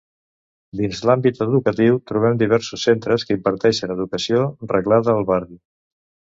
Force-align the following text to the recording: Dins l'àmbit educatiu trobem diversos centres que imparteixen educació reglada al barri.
Dins 0.79 1.01
l'àmbit 1.09 1.41
educatiu 1.47 1.99
trobem 2.13 2.41
diversos 2.41 2.87
centres 2.89 3.29
que 3.29 3.37
imparteixen 3.41 3.95
educació 3.99 4.51
reglada 4.77 5.17
al 5.19 5.33
barri. 5.33 5.63